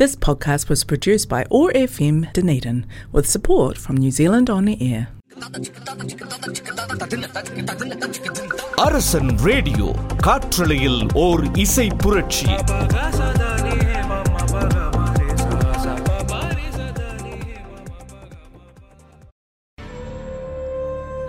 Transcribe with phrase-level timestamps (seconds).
[0.00, 5.01] This podcast was produced by OAR FM Dunedin with support from New Zealand On Air.
[8.83, 9.89] Arasan radio
[10.23, 12.49] காற்றலையில் ஓர் இசை புரட்சி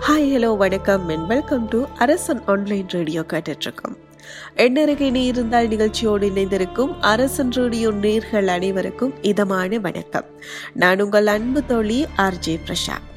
[0.05, 3.95] hi hello வணக்கம் and welcome to Arasan online radio கேட்டுட்ருக்கோம்
[4.55, 10.25] எண்ணருகை நீ இருந்தால் நிகழ்ச்சியோடு இணைந்திருக்கும் அரசன் ரேடியோ நேர்கள் அனைவருக்கும் இதமான வணக்கம்.
[10.73, 13.11] நான் உங்கள் அன்பு தோழி ஆர்ஜே பிரசாத்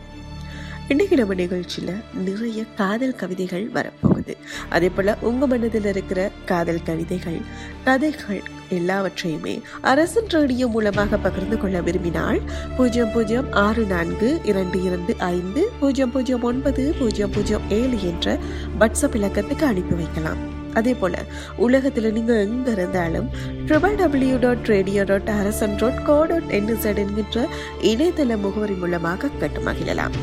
[0.88, 4.36] இன்றைக்கு நம்ம நிகழ்ச்சியில் நிறைய காதல் கவிதைகள் வரப்போகுது.
[4.68, 7.40] அதே போல் உங்கள் மனதில் இருக்கிற காதல் கவிதைகள்
[7.84, 12.40] கதைகள் எல்லாவற்றையுமே அரசன் ரேடியோ மூலமாக பகிர்ந்து கொள்ள விரும்பினால்
[12.76, 18.38] பூஜ்ஜியம் பூஜ்ஜியம் ஆறு நான்கு இரண்டு இரண்டு ஐந்து பூஜ்ஜியம் பூஜ்ஜியம் ஒன்பது பூஜ்ஜியம் பூஜ்ஜியம் ஏழு என்ற
[18.80, 20.55] வாட்ஸ்அப் இலக்கத்துக்கு அனுப்பி வைக்கலாம்.
[20.78, 21.20] அதே போல்
[21.56, 23.28] உலகத்தில் நீங்கள் எங்கே இருந்தாலும்
[23.66, 27.46] triple W dot radio dot Arasan dot co dot NZ என்கின்ற
[27.90, 30.16] இணையதள முகவரி மூலமாக கட்டு மகிழலாம்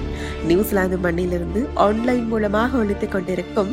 [0.48, 3.72] நியூசிலாந்து மண்ணிலிருந்து ஆன்லைன் மூலமாக ஒழித்துக் கொண்டிருக்கும்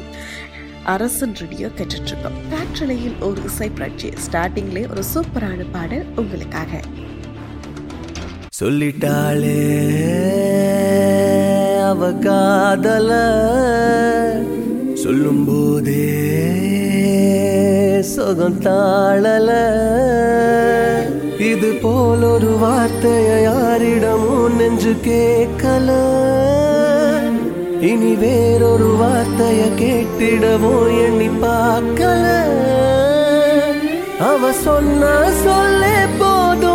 [0.84, 2.38] அரசன் ரேடியோ கேட்டுட்ருக்கோம்.
[2.52, 4.08] காற்றலையில் ஒரு இசை புரட்சி.
[4.24, 6.80] ஸ்டார்டிங்லே ஒரு சூப்பரான பாடல் உங்களுக்காக.
[8.60, 9.58] சொல்லிட்டாளே
[11.90, 13.10] அவ காதல
[15.10, 16.08] சொல்லும் போதே
[18.16, 19.48] சொகம் தாழல.
[21.38, 25.88] இது போல் ஒரு வார்த்தைய யாரிடமும் நெஞ்சு கேட்கல.
[27.80, 32.24] இனி வேறொரு வார்த்தைய கேட்டிடவும் எண்ணி பார்க்கல.
[34.20, 36.69] அவ சொன்ன சொல்லே போதும்.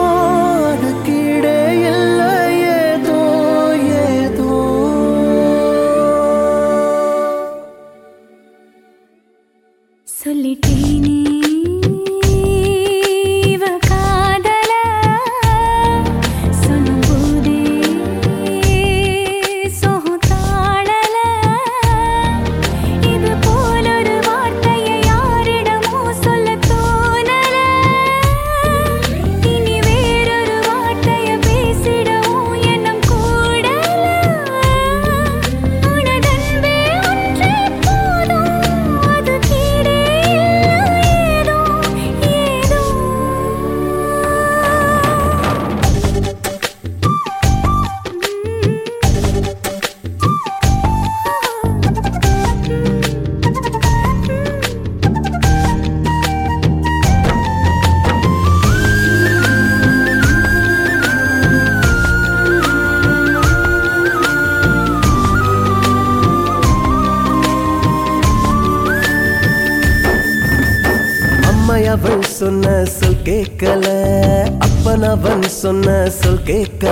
[76.36, 76.85] சொன்ன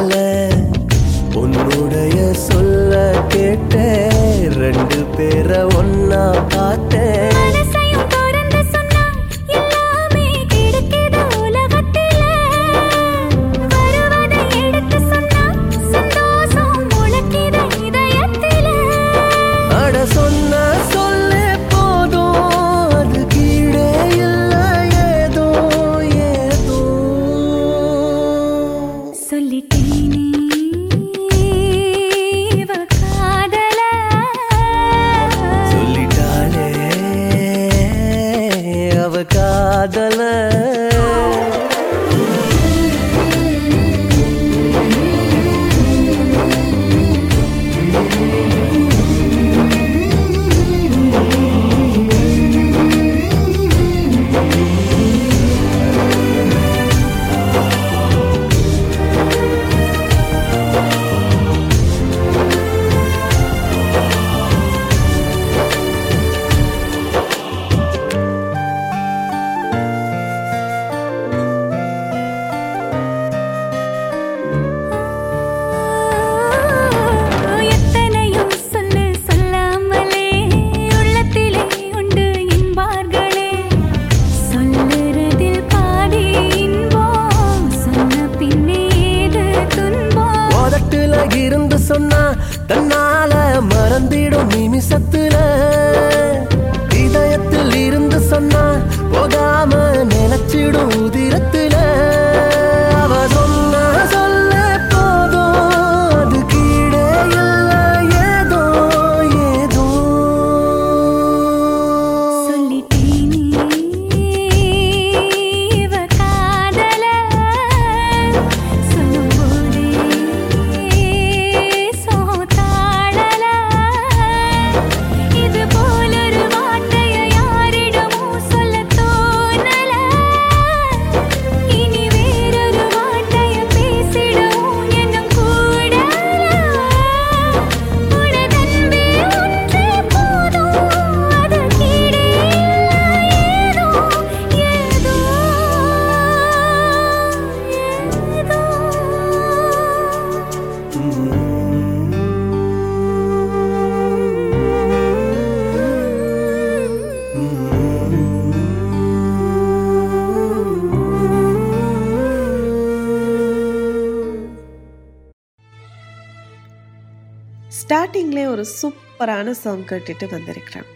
[167.93, 170.87] ஸ்டார்டிங்லேயே ஒரு சூப்பரான சாங் கேட்டுட்டு வந்திருக்கிறேன்.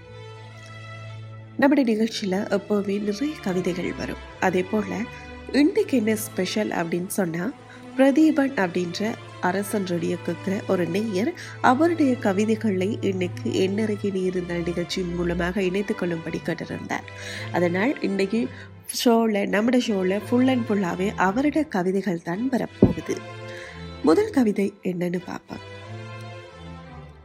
[1.57, 4.23] நம்முடைய நிகழ்ச்சியில் எப்போவுமே நிறைய கவிதைகள் வரும்.
[4.39, 4.95] அதே போல்
[5.61, 7.53] இன்றைக்கு என்ன ஸ்பெஷல் அப்படின்னு சொன்னால்
[7.97, 9.11] பிரதீபன் அப்படின்ற
[9.49, 11.31] அரசன் ரெடியை கேட்குற ஒரு நெய்யர்
[11.71, 17.07] அவருடைய கவிதைகளை இன்னைக்கு என்னருகே நீ இருந்த நிகழ்ச்சியின் மூலமாக இணைத்து கொள்ளும்படி கேட்டிருந்தார்.
[17.51, 18.47] அதனால் இன்றைக்கு
[19.03, 23.17] ஷோவில் நம்முடைய ஷோவில் ஃபுல் அண்ட் ஃபுல்லாகவே அவருடைய கவிதைகள் தான் வரப்போகுது.
[24.03, 25.75] முதல் கவிதை என்னன்னு பார்ப்பேன்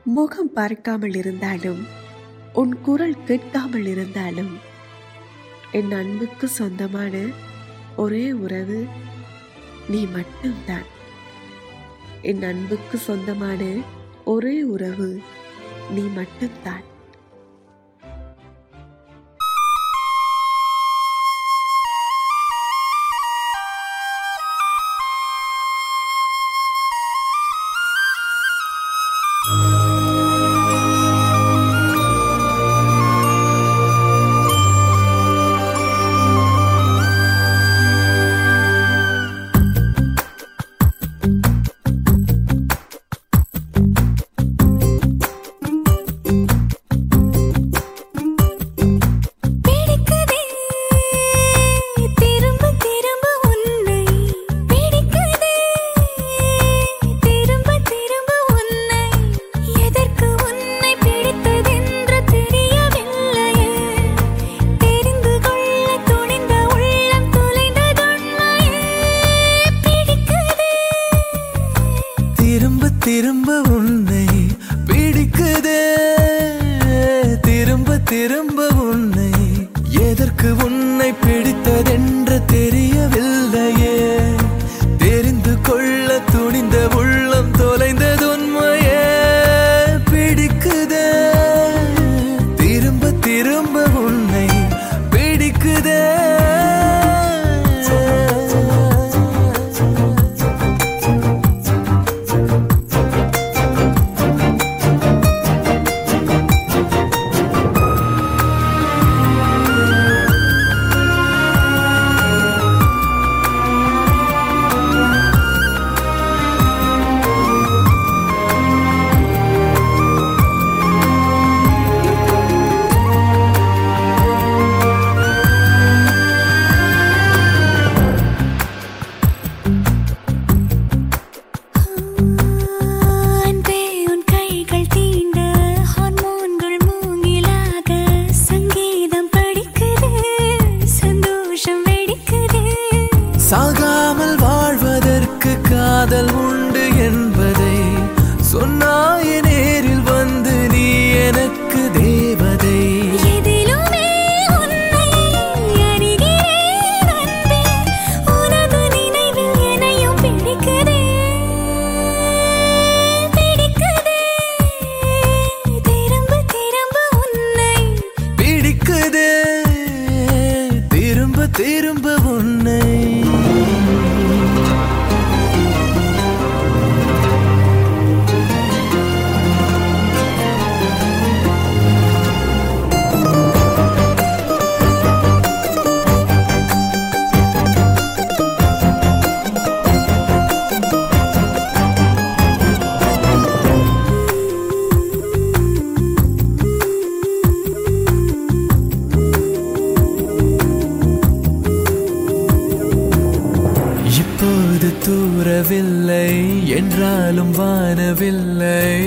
[0.04, 1.87] முகம் பார்க்காமல் இருந்தாலும்
[2.52, 4.58] உன் குரல் கேட்காமல் இருந்தாலும்
[5.72, 7.26] என் அன்புக்கு சொந்தமான
[7.96, 8.87] ஒரே உறவு
[9.88, 10.88] நீ மட்டும்தான்.
[12.22, 13.64] என் அன்புக்கு சொந்தமான
[14.25, 15.20] ஒரே உறவு
[15.90, 16.90] நீ மட்டும்தான்.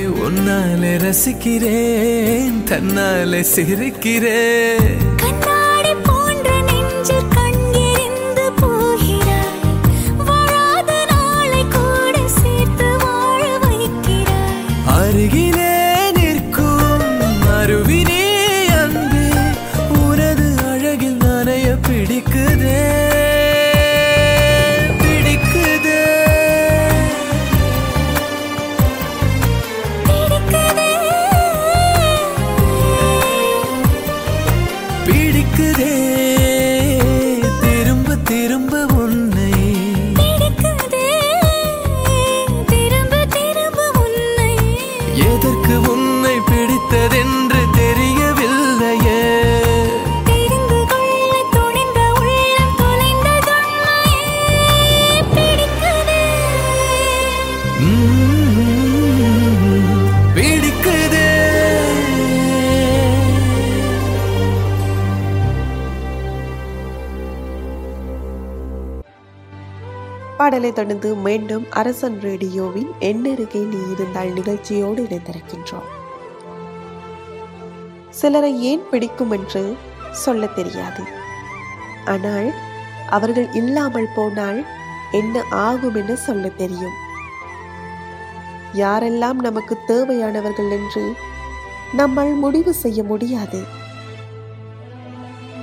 [0.03, 4.91] உன்னாலே ரசிக்கிறேன் தன்னாலே சிரிக்கிறேன்.
[70.45, 75.87] பாடலை தொடர்ந்து மீண்டும் அரசன் ரேடியோவின் எண்ணருகே நீ இருந்தால் நிகழ்ச்சியோடு இணைந்திருக்கின்றோம்.
[78.09, 79.75] சிலரை ஏன் பிடிக்கும் என்று
[80.11, 81.03] சொல்ல தெரியாது.
[82.05, 82.53] ஆனால்
[83.09, 84.65] அவர்கள் இல்லாமல் போனால்
[85.11, 86.95] என்ன ஆகும் என சொல்ல தெரியும்.
[88.73, 91.13] யாரெல்லாம் நமக்கு தேவையானவர்கள் என்று
[91.93, 93.63] நம்மால் முடிவு செய்ய முடியாது.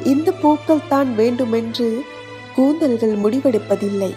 [0.05, 2.05] இந்த பூக்கள் தான் வேண்டுமென்று
[2.59, 4.13] கூந்தல்கள் முடிவெடுப்பதில்லை.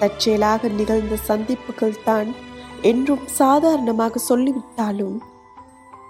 [0.00, 2.34] தற்செயலாக நிகழ்ந்த சந்திப்புகள் தான்
[2.82, 5.22] என்றும் சாதாரணமாக சொல்லிவிட்டாலும்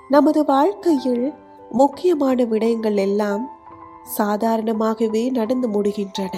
[0.09, 1.25] நமது வாழ்க்கையில்
[1.71, 3.45] முக்கியமான விடயங்கள் எல்லாம்
[4.19, 6.35] சாதாரணமாகவே நடந்து முடிகின்றன.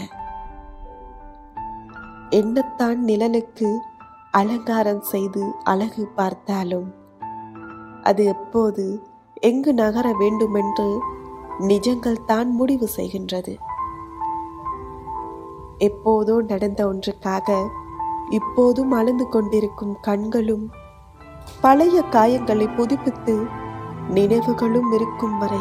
[2.30, 3.68] என்னத்தான் நிழலுக்கு
[4.30, 6.88] அலங்காரம் செய்து அழகு பார்த்தாலும்
[8.02, 8.84] அது எப்போது
[9.40, 10.88] எங்கு நகர வேண்டுமென்று
[11.60, 13.54] நிஜங்கள் தான் முடிவு செய்கின்றது.
[15.78, 17.68] எப்போதோ நடந்த ஒன்றுக்காக
[18.30, 20.70] இப்போதும் அழுந்து கொண்டிருக்கும் கண்களும்
[21.60, 23.46] பழைய காயங்களை புதுப்பித்து
[24.08, 25.60] நினைவுகளும் இருக்கும் வரை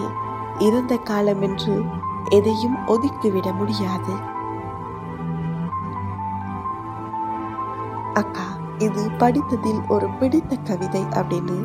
[0.60, 1.82] இறந்த காலம் என்று
[2.30, 4.16] எதையும் ஒதுக்கிவிட முடியாது.
[8.14, 11.58] அக்கா இது படித்ததில் ஒரு பிடித்த கவிதை அப்படின்னு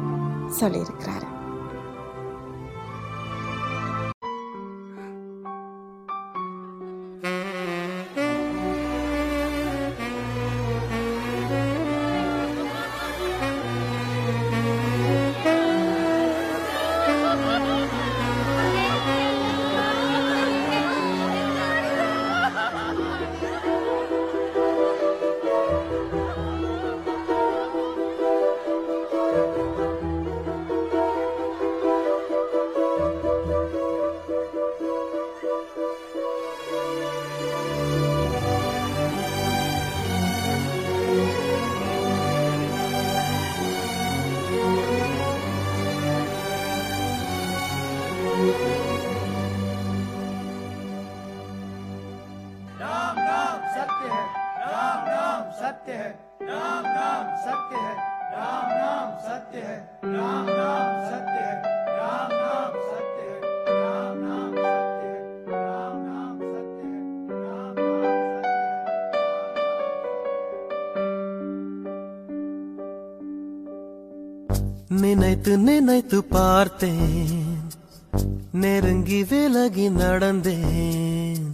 [0.60, 1.29] சொல்லியிருக்கிறாரு.
[75.40, 77.56] நினைத்து நினைத்து பார்த்தேன்.
[78.52, 81.46] நெருங்கி விலகி நடந்தேன்.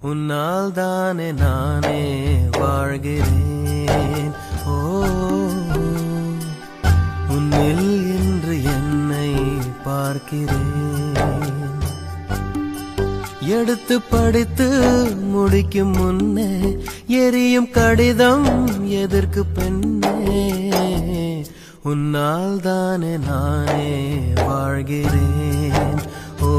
[0.00, 4.30] உன்னால் தானே நானே வாழ்கிறேன்.
[4.66, 4.76] ஓ
[7.28, 7.82] உன்னில்
[8.18, 9.34] இன்று என்னை
[9.84, 11.16] பார்க்கிறேன்.
[13.40, 14.68] எடுத்து படித்து
[15.16, 20.67] முடிக்கும் முன்னே எரியும் கடிதம் எதற்கு பெண்ணே?
[21.88, 23.92] உன்னால் தானே நானே
[24.46, 26.00] வாழ்கிறேன்.
[26.40, 26.50] ஓ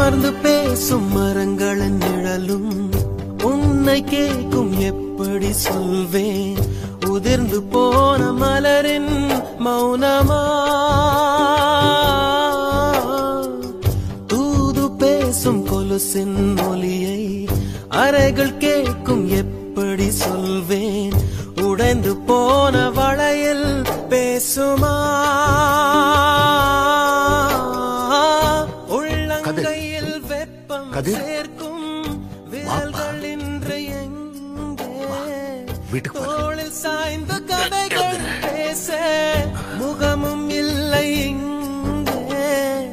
[0.00, 2.90] அமர்ந்து பேசும் மரங்களின் நிழலும்
[3.42, 6.56] உன்னை கேட்கும் எப்படி சொல்வேன்?
[7.08, 9.30] உதிர்ந்து போன மலரின்
[9.64, 10.40] மௌனமா?
[14.26, 17.48] தூது பேசும் கொலுசின் மொழியை
[17.88, 21.12] அறைகள் கேட்கும் எப்படி சொல்வேன்?
[21.62, 24.99] உடைந்து போன வளையல் பேசுமா?
[31.00, 31.24] கதிர்.
[31.24, 32.04] சேர்க்கும்
[32.50, 33.88] விரல்கள் இன்று
[35.90, 36.20] வீட்டுக்கு.
[36.20, 38.96] தோளில் சாய்ந்த கதைகள் பேச
[39.78, 42.88] முகமும் இல்லை இங்கே.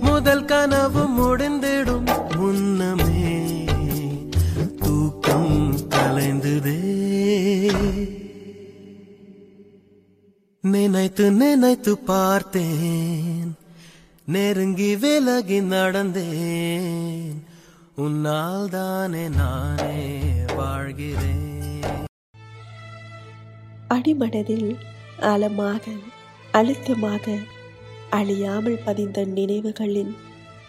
[0.00, 3.64] முதல் கனவு முடிந்திடும் முன்னமே.
[4.78, 6.80] தூக்கம் கலைந்ததே.
[10.60, 13.57] நினைத்து நினைத்து பார்த்தேன்.
[14.34, 17.28] நெருங்கி விலகி நடந்தேன்.
[17.94, 19.94] உன்னால் தானே நானே
[20.56, 22.06] வாழ்கிறேன்.
[23.88, 24.76] அடிமனதில்
[25.20, 25.84] ஆழமாக
[26.52, 27.36] அழுத்தமாக
[28.10, 30.12] அழியாமல் பதிந்த நினைவுகளின்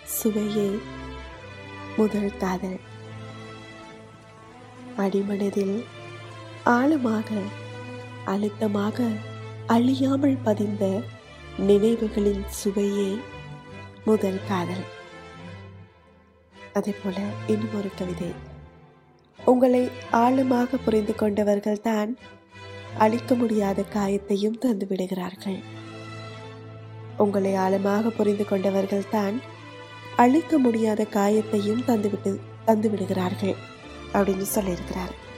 [0.04, 0.70] சுவையை
[1.98, 2.80] முதல் காதல்.
[4.98, 5.84] அடிமனதில்
[6.64, 7.30] ஆழமாக
[8.26, 9.08] அழுத்தமாக
[9.68, 10.86] அழியாமல் பதிந்த
[11.68, 13.12] நினைவுகளின் சுவையை
[14.10, 14.86] முதல் காதல்.
[16.78, 17.18] அதே போல
[17.54, 18.30] இன்னும் ஒரு கவிதை.
[19.40, 19.84] உங்களை
[20.22, 22.12] ஆழமாக புரிந்து கொண்டவர்கள் தான்
[23.06, 25.60] அழிக்க முடியாத காயத்தையும் தந்து விடுகிறார்கள்.
[27.24, 29.38] உங்களை ஆழமாக புரிந்து கொண்டவர்கள் தான்
[30.24, 32.32] அழிக்க முடியாத காயத்தையும் தந்துவிட்டு
[32.68, 33.58] தந்து விடுகிறார்கள்
[34.14, 35.29] அப்படின்னு சொல்லியிருக்கிறார்கள்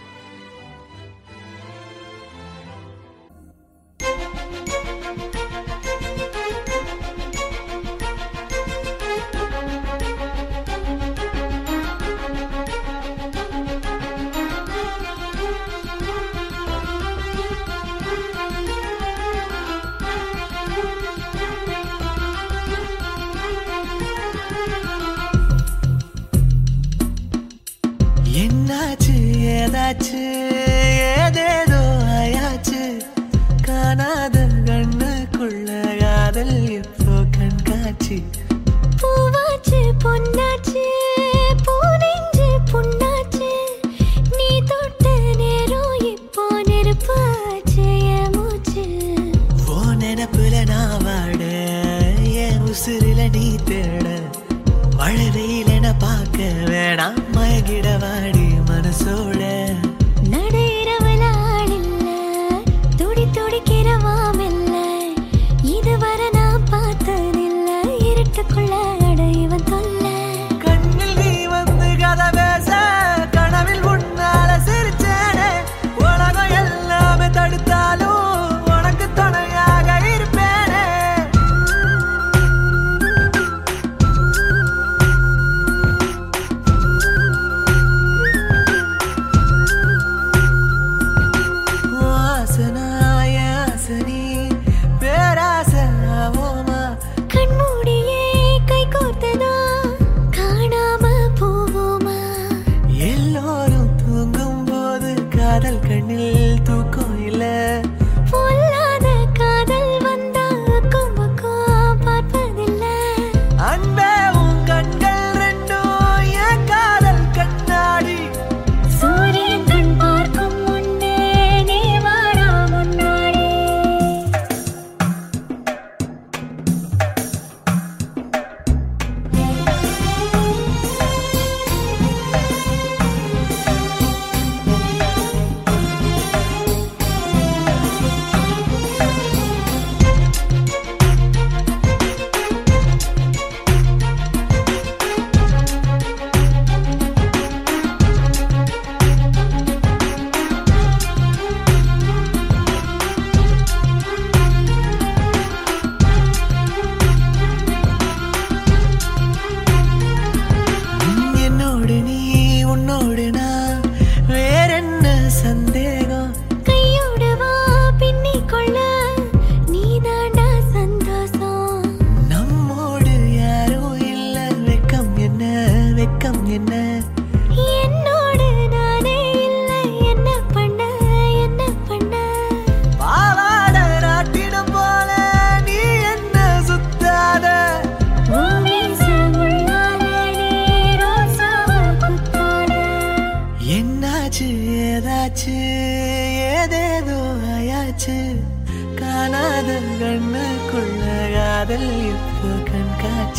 [34.24, 35.68] காதல் கண்ணுக்குள்ள
[36.02, 38.18] காதல் இப்போ கண்காட்சி?
[39.02, 40.48] பூவாச்சு பொன்னா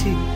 [0.03, 0.32] too.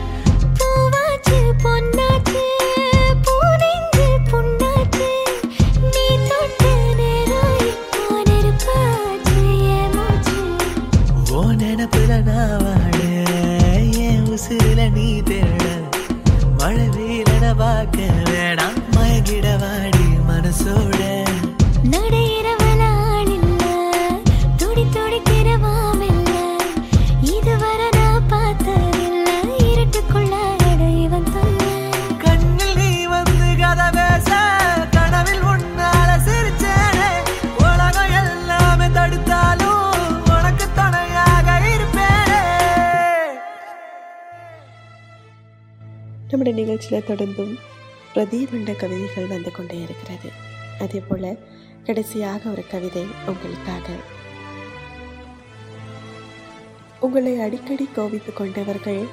[46.77, 47.59] நிகழ்ச்சியில் தொடர்ந்தும்
[48.13, 50.29] பிரதீபண்ட கவிதைகள் வந்து கொண்டே இருக்கிறது.
[50.79, 51.37] அதே போல்
[51.83, 53.93] கடைசியாக ஒரு கவிதை உங்களுக்காக.
[56.99, 59.05] உங்களை அடிக்கடி கோபித்து கொண்டவர்கள்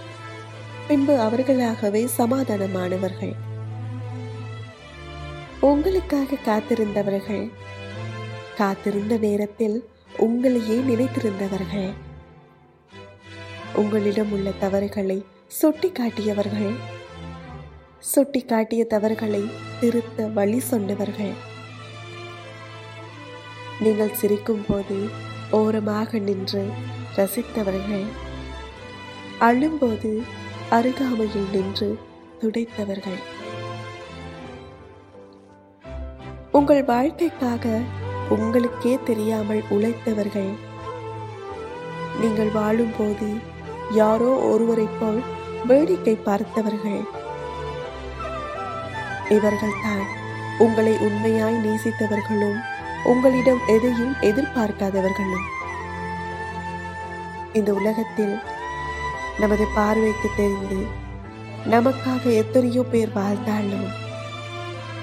[0.89, 3.35] பின்பு அவர்களாகவே சமாதானமானவர்கள்.
[5.61, 7.51] உங்களுக்காக காத்திருந்தவர்கள்
[8.57, 11.93] காத்திருந்த நேரத்தில் உங்களையே நினைத்திருந்தவர்கள்.
[13.75, 17.03] உங்களிடம் உள்ள தவறுகளை சுட்டி காட்டியவர்கள்
[18.09, 19.41] சுட்டி காட்டிய தவறுகளை
[19.81, 21.33] திருத்த வழி சொன்னவர்கள்.
[23.81, 24.97] நீங்கள் சிரிக்கும் போது
[25.51, 26.63] ஓரமாக நின்று
[27.17, 28.05] ரசித்தவர்கள்.
[29.39, 30.23] அழும்போது
[30.71, 31.89] அருகாமையில் நின்று
[32.41, 33.19] துடைத்தவர்கள்.
[36.53, 37.81] உங்கள் வாழ்க்கைக்காக
[38.29, 40.53] உங்களுக்கே தெரியாமல் உழைத்தவர்கள்.
[42.21, 43.31] நீங்கள் வாழும்போது
[43.93, 45.21] யாரோ ஒருவரைப் போல்
[45.67, 47.05] வேடிக்கை பார்த்தவர்கள்.
[49.29, 50.05] இவர்கள்தான்
[50.59, 52.59] உங்களை உண்மையாய் நேசித்தவர்களும்
[53.05, 55.47] உங்களிடம் எதையும் எதிர்பார்க்காதவர்களும்.
[57.53, 58.43] இந்த உலகத்தில்
[59.39, 60.87] நமது பார்வைக்கு தெரிந்து
[61.71, 63.89] நமக்காக எத்தனையோ பேர் வாழ்ந்தாலும்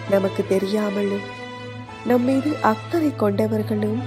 [0.10, 1.39] நமக்கு தெரியாமலும்
[2.05, 4.01] நம் மீது அக்கறை கொண்டவர்களும்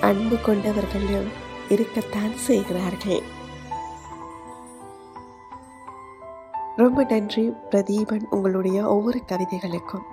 [0.00, 1.28] அன்பு கொண்டவர்களும்
[1.68, 3.36] இருக்கத்தான் செய்கிறார்கள்.
[6.78, 10.04] ரொம்ப நன்றி பிரதீபன் உங்களுடைய ஒவ்வொரு கவிதைகளுக்கும்.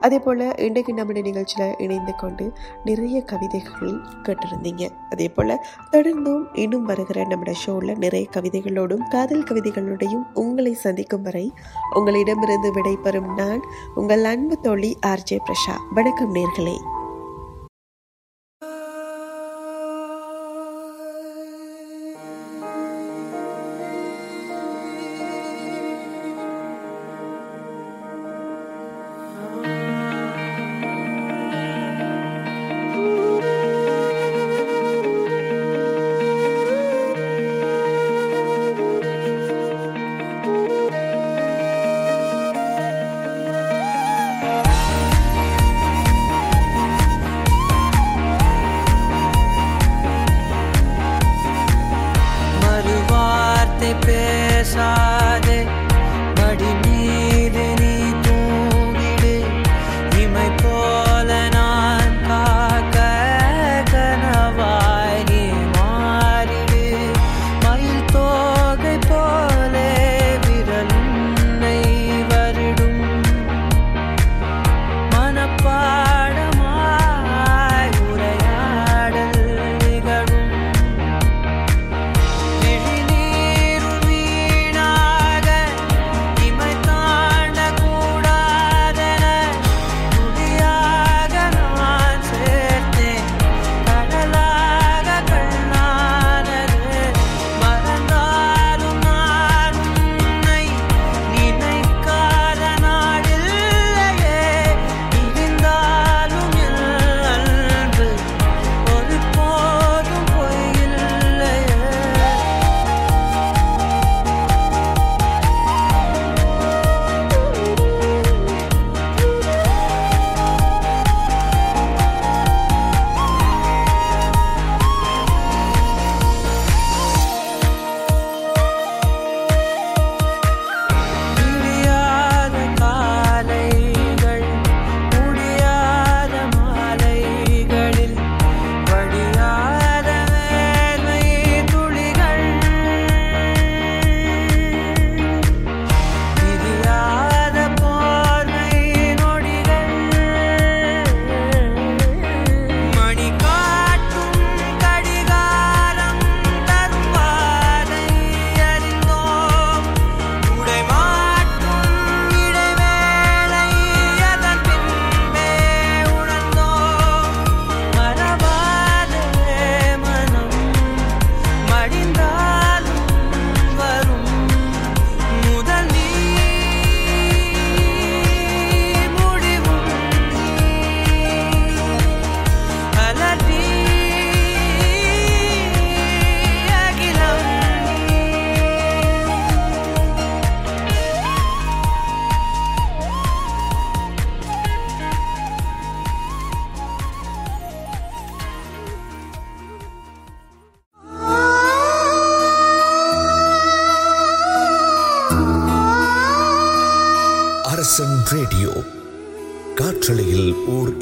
[0.00, 2.52] அதே போல் இன்றைக்கு நம்முடைய நிகழ்ச்சியில் இணைந்து கொண்டு
[2.84, 4.90] நிறைய கவிதைகள் கேட்டிருந்தீங்க.
[5.10, 5.60] அதே போல்
[5.92, 11.52] தொடர்ந்தும் இன்னும் வருகிற நம்முடைய ஷோவில் நிறைய கவிதைகளோடும் காதல் கவிதைகளோடையும் உங்களை சந்திக்கும் வரை
[11.94, 13.60] உங்களிடமிருந்து விடைபெறும் நான்
[13.94, 16.93] உங்கள் அன்பு தோழி ஆர்ஜே பிரஷா வணக்கம் நேர்களே.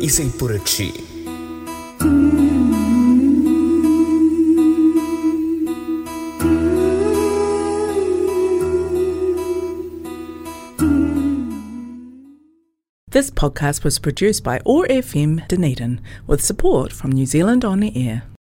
[0.09, 0.87] இசை புரட்சி
[13.09, 18.23] This podcast was produced by ORFM Dunedin with support from New Zealand On the Air.